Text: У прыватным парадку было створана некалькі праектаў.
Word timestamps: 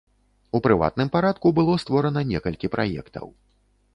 У 0.59 0.61
прыватным 0.67 1.09
парадку 1.15 1.51
было 1.59 1.75
створана 1.83 2.25
некалькі 2.31 2.71
праектаў. 2.77 3.25